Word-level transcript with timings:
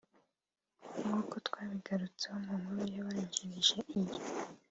nk’uko 1.01 1.35
twabigarutseho 1.47 2.33
mu 2.43 2.49
inkuru 2.55 2.81
yabanjirije 2.93 3.77
iyi 3.97 4.17